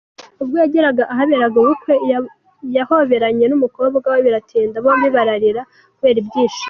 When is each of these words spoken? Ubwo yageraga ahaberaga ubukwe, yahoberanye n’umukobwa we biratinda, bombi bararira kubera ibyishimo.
Ubwo 0.41 0.55
yageraga 0.63 1.03
ahaberaga 1.13 1.55
ubukwe, 1.61 1.93
yahoberanye 2.75 3.45
n’umukobwa 3.47 4.05
we 4.13 4.19
biratinda, 4.25 4.77
bombi 4.85 5.07
bararira 5.15 5.61
kubera 5.95 6.19
ibyishimo. 6.23 6.59